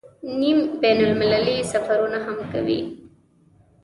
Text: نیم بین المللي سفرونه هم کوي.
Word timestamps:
نیم 0.39 0.57
بین 0.81 0.99
المللي 1.07 1.57
سفرونه 1.71 2.19
هم 2.25 2.37
کوي. 2.51 2.79